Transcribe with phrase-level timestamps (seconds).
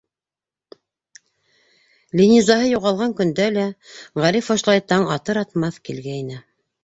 [2.21, 3.67] Линизаһы юғалған көндә лә,
[4.23, 6.41] Ғариф ошолай таң атыр-атмаҫ килгәйне.